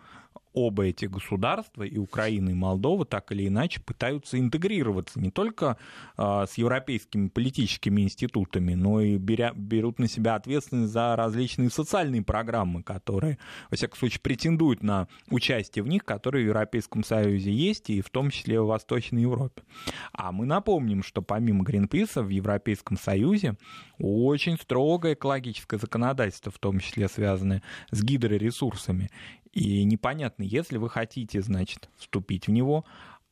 [0.53, 5.77] оба эти государства, и Украина, и Молдова, так или иначе пытаются интегрироваться не только
[6.17, 12.21] э, с европейскими политическими институтами, но и беря, берут на себя ответственность за различные социальные
[12.21, 13.37] программы, которые,
[13.69, 18.09] во всяком случае, претендуют на участие в них, которые в Европейском Союзе есть, и в
[18.09, 19.63] том числе в Восточной Европе.
[20.11, 23.55] А мы напомним, что помимо Гринписа в Европейском Союзе
[23.99, 27.61] очень строгое экологическое законодательство, в том числе связанное
[27.91, 29.09] с гидроресурсами.
[29.53, 32.85] И непонятно, если вы хотите, значит, вступить в него,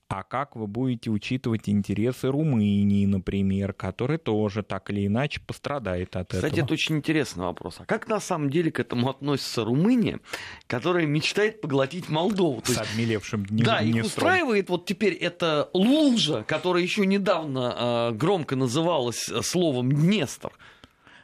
[0.07, 6.27] а как вы будете учитывать интересы Румынии, например, которая тоже так или иначе пострадает от
[6.27, 6.49] Кстати, этого.
[6.49, 7.77] Кстати, это очень интересный вопрос.
[7.79, 10.19] А как на самом деле к этому относится Румыния,
[10.67, 12.61] которая мечтает поглотить Молдову?
[12.65, 13.65] С обмелевшим днем.
[13.65, 20.51] Да, их устраивает вот теперь эта лужа, которая еще недавно э, громко называлась словом Днестр.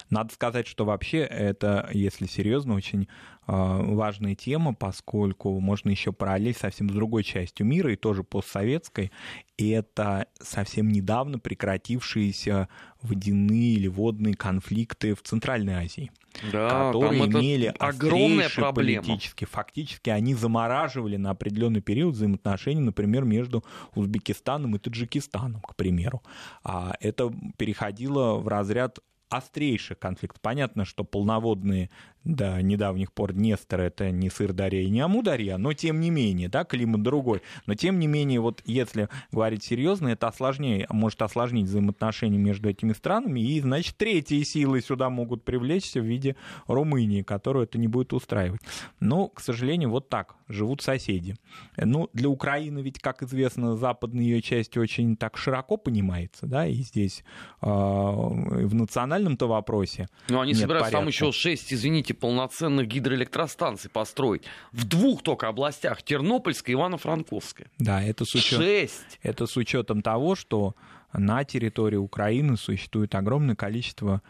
[0.10, 3.10] Надо сказать, что вообще это, если серьезно, очень
[3.47, 9.12] важная тема, поскольку можно еще параллель совсем с другой частью мира, и тоже постсоветской,
[9.57, 12.69] и это совсем недавно прекратившиеся
[13.01, 16.12] водяные или водные конфликты в Центральной Азии.
[16.51, 19.01] Да, которые имели огромная проблема.
[19.01, 19.45] политически.
[19.45, 23.63] Фактически они замораживали на определенный период взаимоотношения, например, между
[23.95, 26.21] Узбекистаном и Таджикистаном, к примеру.
[26.63, 30.39] А это переходило в разряд острейший конфликт.
[30.41, 31.89] Понятно, что полноводные
[32.23, 36.65] до недавних пор Днестр это не Сырдарья и не Амударья, но тем не менее, да,
[36.65, 37.41] климат другой.
[37.65, 42.93] Но тем не менее, вот если говорить серьезно, это осложнее, может осложнить взаимоотношения между этими
[42.93, 46.35] странами, и, значит, третьи силы сюда могут привлечься в виде
[46.67, 48.61] Румынии, которую это не будет устраивать.
[48.99, 51.36] Но, к сожалению, вот так живут соседи.
[51.77, 56.75] Ну, для Украины ведь, как известно, западная ее часть очень так широко понимается, да, и
[56.75, 57.23] здесь
[57.62, 60.07] э, в национальном-то вопросе.
[60.29, 60.97] Ну, они собираются порядка.
[60.99, 64.43] там еще шесть, извините, полноценных гидроэлектростанций построить.
[64.71, 67.67] В двух только областях, Тернопольская и Ивано-Франковская.
[67.79, 68.60] Да, это с, учет...
[68.60, 69.19] Шесть.
[69.21, 70.75] это с учетом того, что
[71.13, 74.21] на территории Украины существует огромное количество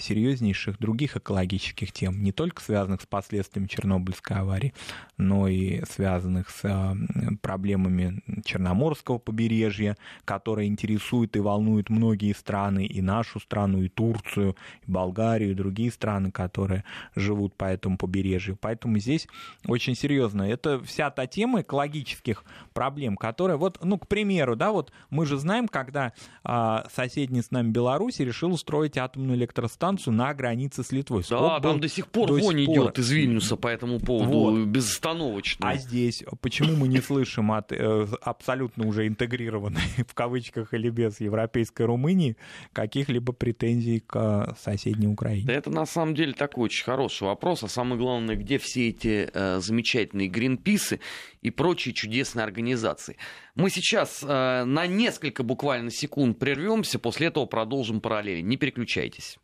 [0.00, 4.74] серьезнейших других экологических тем, не только связанных с последствиями Чернобыльской аварии,
[5.16, 6.96] но и связанных с а,
[7.40, 14.56] проблемами Черноморского побережья, которые интересуют и волнуют многие страны, и нашу страну, и Турцию,
[14.86, 18.58] и Болгарию, и другие страны, которые живут по этому побережью.
[18.60, 19.28] Поэтому здесь
[19.66, 20.42] очень серьезно.
[20.42, 25.38] Это вся та тема экологических проблем, которая, вот, ну, к примеру, да, вот мы же
[25.38, 30.92] знаем, когда а, соседняя с нами Беларусь решила устроить атомную электростанцию электростанцию на границе с
[30.92, 31.22] Литвой.
[31.28, 32.76] Да, там до сих пор до вонь пор...
[32.76, 34.66] идет из Вильнюса по этому поводу вот.
[34.68, 35.68] безостановочно.
[35.68, 41.20] А здесь почему мы не слышим от э, абсолютно уже интегрированной, в кавычках или без,
[41.20, 42.36] европейской Румынии
[42.72, 45.46] каких-либо претензий к э, соседней Украине?
[45.46, 47.62] Да это на самом деле такой очень хороший вопрос.
[47.62, 51.00] А самое главное, где все эти э, замечательные гринписы
[51.42, 53.16] и прочие чудесные организации.
[53.54, 58.40] Мы сейчас э, на несколько буквально секунд прервемся, после этого продолжим параллели.
[58.40, 59.38] Не переключайтесь.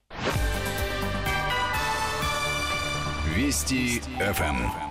[3.35, 4.87] Вести ФМ.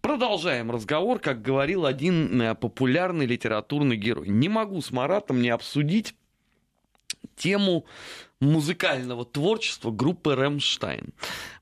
[0.00, 4.28] Продолжаем разговор, как говорил один э, популярный литературный герой.
[4.28, 6.14] Не могу с Маратом не обсудить
[7.36, 7.86] тему
[8.40, 11.12] музыкального творчества группы Рэмштайн.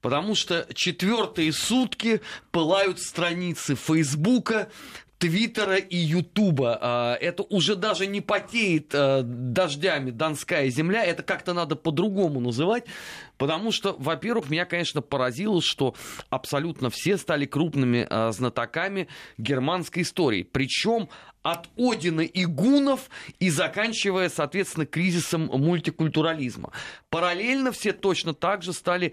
[0.00, 4.70] Потому что четвертые сутки пылают страницы Фейсбука
[5.18, 6.78] Твиттера и Ютуба.
[6.80, 12.84] А, это уже даже не потеет а, дождями Донская земля, это как-то надо по-другому называть,
[13.38, 15.94] потому что, во-первых, меня, конечно, поразило, что
[16.30, 20.42] абсолютно все стали крупными а, знатоками германской истории.
[20.42, 21.08] Причем
[21.42, 26.72] от Одина и гунов и заканчивая, соответственно, кризисом мультикультурализма.
[27.10, 29.12] Параллельно все точно так же стали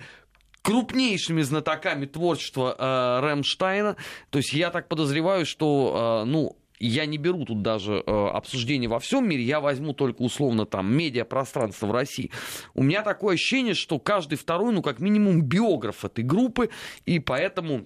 [0.62, 3.96] крупнейшими знатоками творчества э, Рэмштайна.
[4.30, 8.90] То есть я так подозреваю, что, э, ну, я не беру тут даже э, обсуждение
[8.90, 12.32] во всем мире, я возьму только условно там медиапространство в России.
[12.74, 16.70] У меня такое ощущение, что каждый второй, ну, как минимум, биограф этой группы,
[17.06, 17.86] и поэтому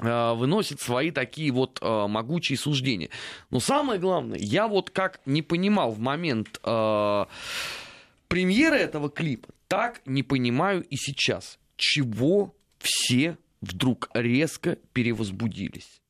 [0.00, 3.08] э, выносит свои такие вот э, могучие суждения.
[3.50, 7.24] Но самое главное, я вот как не понимал в момент э,
[8.28, 16.02] премьеры этого клипа, так не понимаю и сейчас чего все вдруг резко перевозбудились.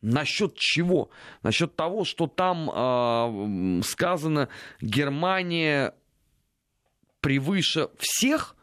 [0.00, 1.10] Насчет чего?
[1.44, 4.48] Насчет того, что там э, сказано
[4.80, 5.94] Германия
[7.20, 8.56] превыше всех.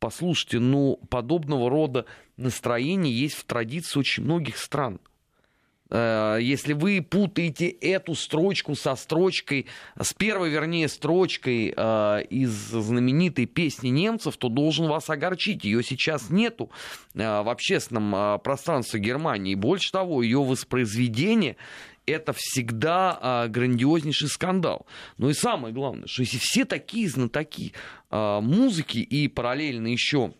[0.00, 5.00] Послушайте, ну подобного рода настроение есть в традиции очень многих стран.
[5.90, 9.66] Э, если вы путаете эту строчку со строчкой,
[9.98, 15.64] с первой, вернее, строчкой э, из знаменитой песни немцев, то должен вас огорчить.
[15.64, 16.70] Ее сейчас нету
[17.14, 19.54] э, в общественном пространстве Германии.
[19.54, 21.56] Больше того, ее воспроизведение
[22.06, 24.86] это всегда грандиознейший скандал.
[25.18, 27.74] Ну и самое главное, что если все такие знатоки
[28.10, 30.32] музыки и параллельно еще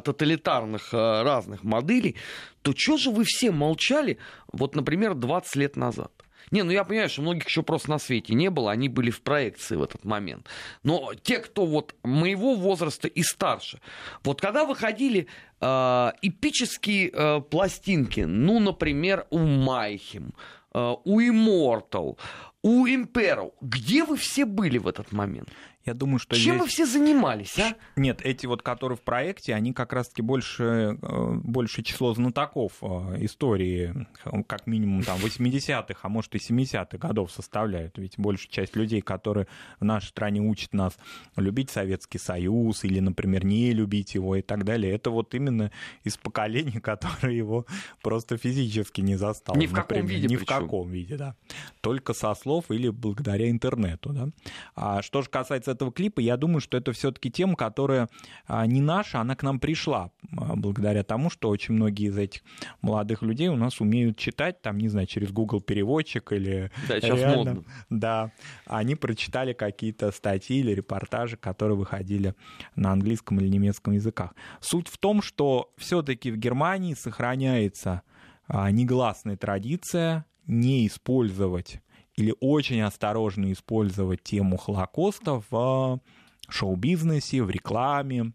[0.00, 2.16] тоталитарных э, разных моделей,
[2.62, 4.18] то что же вы все молчали,
[4.52, 6.12] вот, например, 20 лет назад?
[6.50, 9.22] Не, ну я понимаю, что многих еще просто на свете не было, они были в
[9.22, 10.46] проекции в этот момент.
[10.82, 13.80] Но те, кто вот моего возраста и старше,
[14.24, 15.26] вот когда выходили
[15.60, 20.32] э, эпические э, пластинки, ну, например, у Майхим,
[20.67, 20.67] э,
[21.04, 22.18] у Immortal,
[22.62, 25.48] у Imperil, где вы все были в этот момент?
[25.88, 26.60] Я думаю, что Чем здесь...
[26.60, 27.74] вы все занимались, а?
[27.96, 33.24] Нет, эти вот, которые в проекте, они как раз-таки больше, э, больше число знатоков э,
[33.24, 34.06] истории,
[34.46, 37.96] как минимум там 80-х, а может и 70-х годов составляют.
[37.96, 39.46] Ведь большая часть людей, которые
[39.80, 40.94] в нашей стране учат нас
[41.36, 45.72] любить Советский Союз или, например, не любить его и так далее, это вот именно
[46.04, 47.64] из поколения, которое его
[48.02, 49.56] просто физически не застало.
[49.56, 50.16] Ни в каком например.
[50.16, 50.44] виде Ни причем.
[50.44, 51.34] в каком виде, да.
[51.80, 54.28] Только со слов или благодаря интернету, да.
[54.74, 58.08] А что же касается этого клипа, я думаю, что это все-таки тема, которая
[58.46, 62.42] а, не наша, она к нам пришла а, благодаря тому, что очень многие из этих
[62.82, 66.70] молодых людей у нас умеют читать, там, не знаю, через Google переводчик или...
[66.88, 67.64] Да, сейчас реально, модно.
[67.90, 68.32] Да,
[68.66, 72.34] они прочитали какие-то статьи или репортажи, которые выходили
[72.76, 74.34] на английском или немецком языках.
[74.60, 78.02] Суть в том, что все-таки в Германии сохраняется
[78.46, 81.80] а, негласная традиция не использовать
[82.16, 86.00] или очень осторожно использовать тему Холокоста в
[86.48, 88.32] шоу-бизнесе, в рекламе,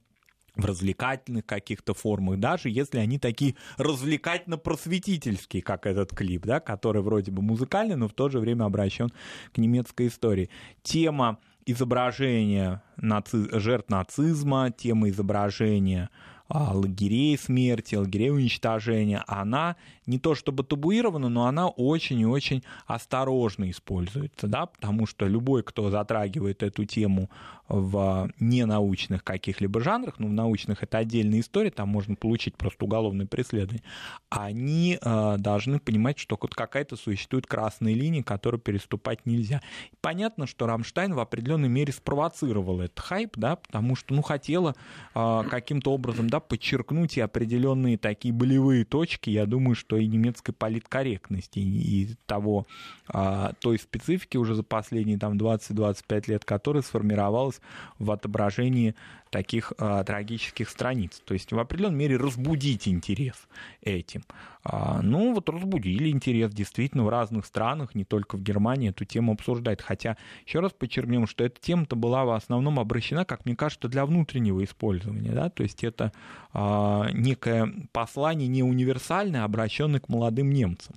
[0.55, 7.31] в развлекательных каких-то формах, даже если они такие развлекательно-просветительские, как этот клип, да, который вроде
[7.31, 9.11] бы музыкальный, но в то же время обращен
[9.51, 10.49] к немецкой истории.
[10.83, 13.47] Тема изображения наци...
[13.59, 16.09] жертв нацизма, тема изображения
[16.42, 19.75] а, лагерей смерти, лагерей уничтожения, она
[20.05, 25.63] не то чтобы табуирована, но она очень и очень осторожно используется, да, потому что любой,
[25.63, 27.29] кто затрагивает эту тему
[27.69, 33.25] в ненаучных каких-либо жанрах, ну, в научных это отдельная история, там можно получить просто уголовное
[33.25, 33.83] преследование,
[34.29, 39.61] они э, должны понимать, что вот какая-то существует красная линия, которую переступать нельзя.
[40.01, 44.75] Понятно, что Рамштайн в определенной мере спровоцировал этот хайп, да, потому что, ну, хотела
[45.15, 50.51] э, каким-то образом, да, подчеркнуть и определенные такие болевые точки, я думаю, что и немецкой
[50.51, 52.67] политкорректности, и того,
[53.13, 57.61] э, той специфики уже за последние там 20-25 лет, которая сформировалась
[57.99, 58.95] в отображении
[59.29, 61.21] таких а, трагических страниц.
[61.25, 63.35] То есть в определенной мере разбудить интерес
[63.81, 64.23] этим.
[64.63, 69.33] А, ну вот разбудили интерес действительно в разных странах, не только в Германии эту тему
[69.33, 69.81] обсуждают.
[69.81, 74.05] Хотя, еще раз подчеркнем, что эта тема-то была в основном обращена, как мне кажется, для
[74.05, 75.31] внутреннего использования.
[75.31, 75.49] Да?
[75.49, 76.11] То есть это
[76.53, 80.95] а, некое послание не универсальное, обращенное к молодым немцам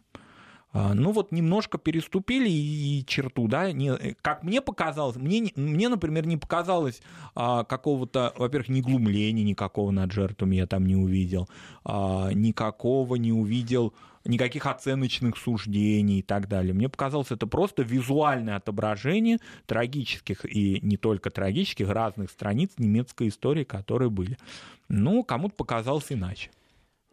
[0.95, 6.37] ну вот немножко переступили и черту, да, не, как мне показалось, мне, мне, например, не
[6.37, 7.01] показалось
[7.35, 11.49] а, какого-то, во-первых, не глумления никакого над жертвами я там не увидел,
[11.85, 13.95] а, никакого не увидел,
[14.27, 16.75] никаких оценочных суждений и так далее.
[16.75, 23.65] Мне показалось, это просто визуальное отображение трагических и не только трагических разных страниц немецкой истории,
[23.65, 24.37] которые были.
[24.89, 26.51] Ну, кому-то показалось иначе.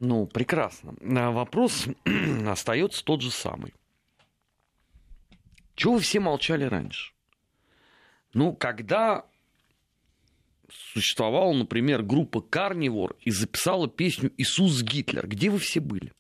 [0.04, 0.96] Ну, прекрасно.
[1.02, 1.88] А вопрос
[2.46, 3.74] остается тот же самый.
[5.76, 7.14] Чего вы все молчали раньше?
[8.34, 9.26] Ну, когда
[10.70, 16.12] существовала, например, группа Карнивор и записала песню «Иисус Гитлер», где вы все были?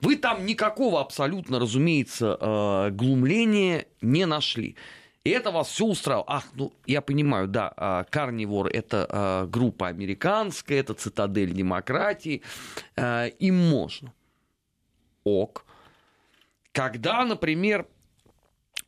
[0.00, 4.76] Вы там никакого абсолютно, разумеется, э, глумления не нашли.
[5.24, 6.26] И это вас все устраивало.
[6.28, 12.42] Ах, ну, я понимаю, да, Карнивор это группа американская, это цитадель демократии,
[12.96, 14.12] им можно.
[15.24, 15.64] Ок.
[16.72, 17.88] Когда, например,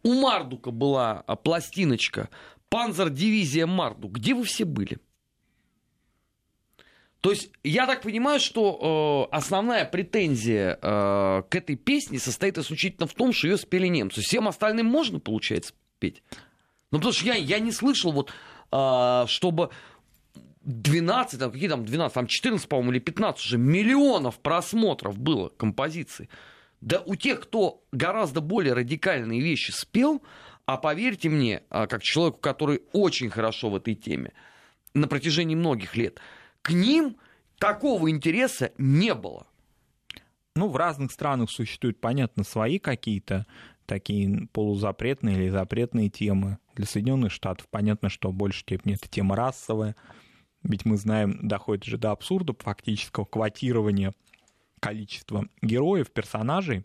[0.03, 2.29] у Мардука была пластиночка
[2.69, 4.99] «Панзер-дивизия Мардук», где вы все были?
[7.23, 13.07] То есть я так понимаю, что э, основная претензия э, к этой песне состоит исключительно
[13.09, 14.21] в том, что ее спели немцы.
[14.21, 16.23] Всем остальным можно, получается, петь.
[16.91, 18.33] Ну, потому что я, я не слышал, вот,
[18.71, 19.71] а, чтобы
[20.63, 26.29] 12, там, какие там 12, там 14, по-моему, или 15 уже миллионов просмотров было композиции.
[26.81, 30.23] Да у тех, кто гораздо более радикальные вещи спел,
[30.67, 34.33] а поверьте мне, а, как человеку, который очень хорошо в этой теме,
[34.95, 36.21] на протяжении многих лет,
[36.63, 37.17] к ним
[37.59, 39.47] такого интереса не было.
[40.57, 43.47] Ну, в разных странах существуют, понятно, свои какие-то
[43.87, 46.59] такие полузапретные или запретные темы.
[46.75, 49.97] Для Соединенных Штатов понятно, что в большей степени это тема расовая.
[50.63, 54.13] Ведь мы знаем, доходит же до абсурда фактического квотирования
[54.81, 56.85] количества героев, персонажей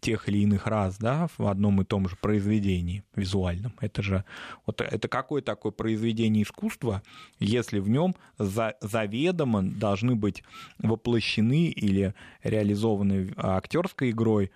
[0.00, 3.74] тех или иных раз, да, в одном и том же произведении визуальном.
[3.80, 4.24] Это же
[4.66, 7.02] вот это какое такое произведение искусства,
[7.38, 10.42] если в нем за, заведомо должны быть
[10.78, 14.50] воплощены или реализованы актерской игрой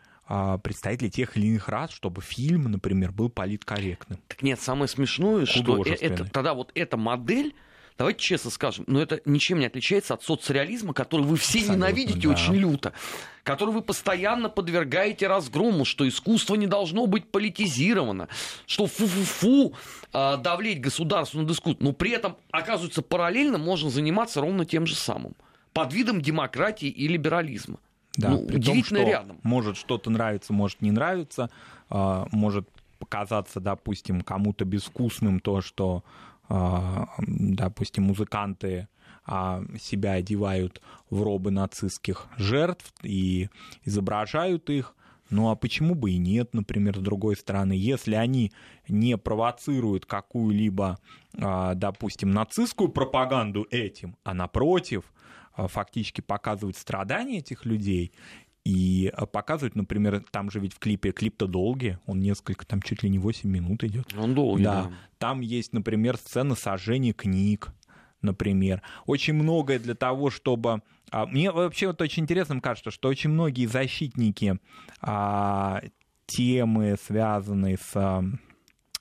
[0.62, 4.18] представителей тех или иных рас, чтобы фильм, например, был политкорректным.
[4.28, 7.54] Так нет, самое смешное, что э, это, тогда вот эта модель
[7.98, 12.28] давайте честно скажем, но это ничем не отличается от соцреализма, который вы все Абсолютно, ненавидите
[12.28, 12.28] да.
[12.30, 12.92] очень люто,
[13.42, 18.28] который вы постоянно подвергаете разгрому, что искусство не должно быть политизировано,
[18.66, 19.74] что фу-фу-фу
[20.12, 24.94] а, давлеть государству над искусством, но при этом, оказывается, параллельно можно заниматься ровно тем же
[24.94, 25.34] самым,
[25.72, 27.78] под видом демократии и либерализма.
[28.16, 29.40] Да, ну, удивительно том, рядом.
[29.42, 31.50] Может что-то нравится, может не нравится,
[31.90, 36.02] а, может показаться, допустим, кому-то безвкусным то, что
[36.48, 38.88] а, допустим, музыканты
[39.26, 43.50] а, себя одевают в робы нацистских жертв и
[43.84, 44.94] изображают их.
[45.28, 48.52] Ну а почему бы и нет, например, с другой стороны, если они
[48.86, 51.00] не провоцируют какую-либо,
[51.32, 55.02] допустим, нацистскую пропаганду этим, а напротив,
[55.56, 58.12] фактически показывают страдания этих людей
[58.66, 63.04] и э, показывают, например, там же ведь в клипе, клип-то долгий, он несколько, там чуть
[63.04, 64.12] ли не 8 минут идет.
[64.18, 64.82] Он долгий, да.
[64.82, 64.92] да.
[65.18, 67.72] Там есть, например, сцена сожжения книг,
[68.22, 68.82] например.
[69.06, 70.82] Очень многое для того, чтобы...
[71.12, 74.58] А, мне вообще вот очень интересно кажется, что очень многие защитники
[75.00, 75.80] а,
[76.26, 78.24] темы, связанные с а,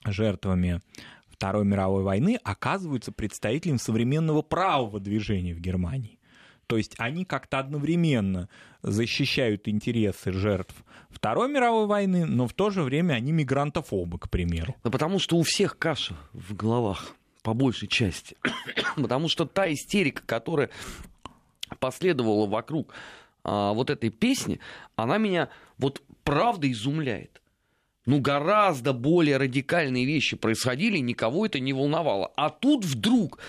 [0.05, 0.79] жертвами
[1.27, 6.19] Второй мировой войны, оказываются представителями современного правого движения в Германии.
[6.67, 8.49] То есть они как-то одновременно
[8.81, 10.75] защищают интересы жертв
[11.15, 14.75] Второй мировой войны, но в то же время они мигрантофобы, к примеру.
[14.83, 18.35] Да потому что у всех каша в головах, по большей части.
[18.97, 20.69] потому что та истерика, которая
[21.79, 22.93] последовала вокруг
[23.45, 24.59] а, вот этой песни,
[24.97, 27.41] она меня вот правда изумляет
[28.05, 32.31] ну, гораздо более радикальные вещи происходили, никого это не волновало.
[32.35, 33.39] А тут вдруг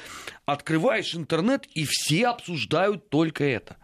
[0.46, 3.76] открываешь интернет, и все обсуждают только это.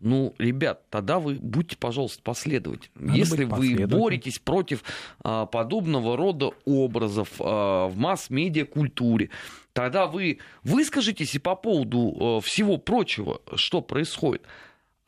[0.00, 3.14] Ну, ребят, тогда вы будьте, пожалуйста, последовательны.
[3.14, 4.82] Если вы боретесь против
[5.22, 9.28] а, подобного рода образов а, в масс-медиа культуре,
[9.74, 14.46] тогда вы выскажитесь и по поводу а, всего прочего, что происходит.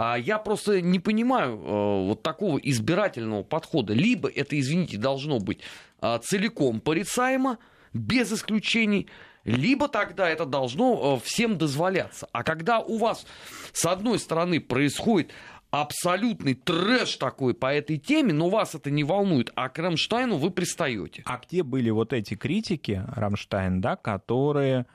[0.05, 3.93] А я просто не понимаю э, вот такого избирательного подхода.
[3.93, 5.61] Либо это, извините, должно быть
[6.01, 7.59] э, целиком порицаемо,
[7.93, 9.09] без исключений,
[9.45, 12.29] либо тогда это должно э, всем дозволяться.
[12.33, 13.25] А когда у вас,
[13.73, 15.31] с одной стороны, происходит
[15.71, 20.51] абсолютный трэш такой по этой теме, но вас это не волнует, а к Рамштайну вы
[20.51, 21.23] пристаете.
[21.27, 24.87] А где были вот эти критики, Рамштайн, да, которые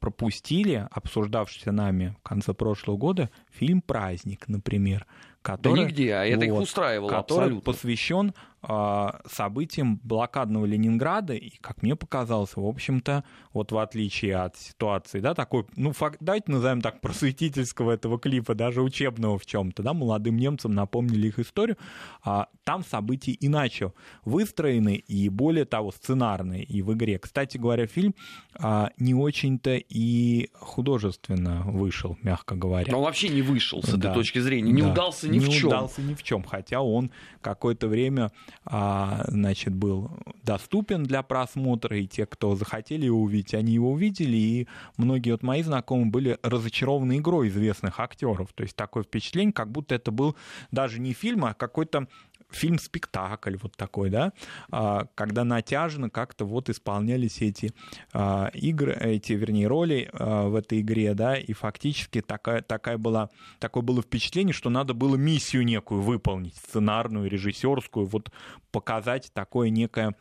[0.00, 5.06] пропустили обсуждавшийся нами в конце прошлого года фильм «Праздник», например,
[5.42, 5.76] который...
[5.76, 7.60] Да нигде, а это вот, их устраивало который абсолютно.
[7.60, 8.34] посвящен
[8.66, 15.20] а, событиям блокадного Ленинграда, и, как мне показалось, в общем-то, вот в отличие от ситуации,
[15.20, 19.82] да, такой, ну, факт, давайте назовем так, просветительского этого клипа, даже учебного в чем то
[19.82, 21.76] да, молодым немцам напомнили их историю,
[22.24, 23.92] а, там события иначе
[24.24, 27.18] выстроены, и более того, сценарные и в игре.
[27.18, 28.14] Кстати говоря, фильм
[28.58, 32.90] а, не очень-то и художественно вышел, мягко говоря.
[32.90, 34.14] Но он вообще не вышел с этой да.
[34.14, 34.92] точки зрения, не да.
[34.92, 35.68] удался ни не в чем.
[35.68, 37.10] Не удался ни в чем, хотя он
[37.42, 38.32] какое-то время
[38.64, 40.10] значит, был
[40.42, 45.42] доступен для просмотра, и те, кто захотели его увидеть, они его увидели, и многие вот
[45.42, 48.52] мои знакомые были разочарованы игрой известных актеров.
[48.54, 50.36] То есть такое впечатление, как будто это был
[50.70, 52.08] даже не фильм, а какой-то
[52.54, 54.32] фильм-спектакль вот такой, да,
[54.70, 57.72] а, когда натяжно как-то вот исполнялись эти
[58.12, 63.30] а, игры, эти, вернее, роли а, в этой игре, да, и фактически такая, такая была,
[63.58, 68.30] такое было впечатление, что надо было миссию некую выполнить, сценарную, режиссерскую, вот
[68.70, 70.14] показать такое некое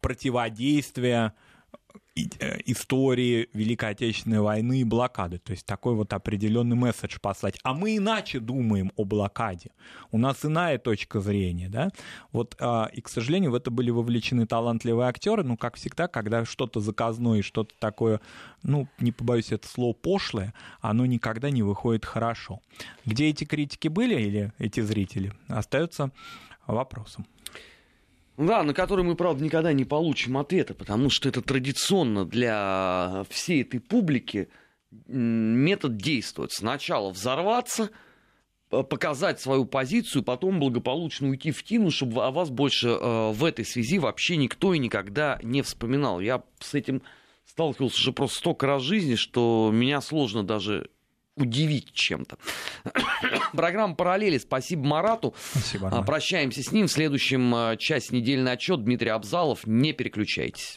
[0.00, 1.32] противодействие
[2.16, 5.38] истории Великой Отечественной войны и блокады.
[5.38, 7.58] То есть такой вот определенный месседж послать.
[7.62, 9.70] А мы иначе думаем о блокаде.
[10.10, 11.68] У нас иная точка зрения.
[11.68, 11.90] Да?
[12.32, 15.44] Вот, а, и, к сожалению, в это были вовлечены талантливые актеры.
[15.44, 18.20] Ну, как всегда, когда что-то заказное, что-то такое,
[18.62, 22.60] ну, не побоюсь это слово, пошлое, оно никогда не выходит хорошо.
[23.04, 26.10] Где эти критики были или эти зрители, остается
[26.66, 27.26] вопросом.
[28.38, 33.62] Да, на который мы, правда, никогда не получим ответа, потому что это традиционно для всей
[33.62, 34.48] этой публики
[35.08, 36.52] метод действует.
[36.52, 37.90] Сначала взорваться,
[38.70, 43.64] показать свою позицию, потом благополучно уйти в тину, чтобы о вас больше э, в этой
[43.64, 46.20] связи вообще никто и никогда не вспоминал.
[46.20, 47.02] Я с этим
[47.44, 50.90] сталкивался уже просто столько раз в жизни, что меня сложно даже
[51.38, 52.36] удивить чем-то.
[53.52, 54.38] Программа «Параллели».
[54.38, 55.34] Спасибо Марату.
[55.52, 55.88] Спасибо.
[55.88, 56.04] Арман.
[56.04, 56.86] Прощаемся с ним.
[56.86, 59.66] В следующем а, часть недельный отчет Дмитрий Абзалов.
[59.66, 60.76] Не переключайтесь.